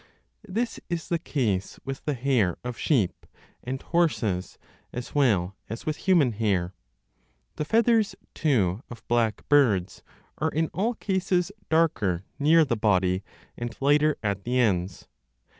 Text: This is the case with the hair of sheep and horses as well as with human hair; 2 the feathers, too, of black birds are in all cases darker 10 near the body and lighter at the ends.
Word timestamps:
This 0.47 0.79
is 0.89 1.09
the 1.09 1.19
case 1.19 1.79
with 1.85 2.05
the 2.05 2.15
hair 2.15 2.57
of 2.63 2.75
sheep 2.75 3.27
and 3.63 3.79
horses 3.79 4.57
as 4.91 5.13
well 5.13 5.55
as 5.69 5.85
with 5.85 5.95
human 5.97 6.31
hair; 6.31 6.69
2 7.49 7.51
the 7.57 7.65
feathers, 7.65 8.15
too, 8.33 8.81
of 8.89 9.07
black 9.07 9.47
birds 9.47 10.01
are 10.39 10.49
in 10.49 10.69
all 10.73 10.95
cases 10.95 11.51
darker 11.69 12.25
10 12.39 12.47
near 12.47 12.65
the 12.65 12.75
body 12.75 13.23
and 13.55 13.77
lighter 13.79 14.17
at 14.23 14.43
the 14.43 14.57
ends. 14.59 15.07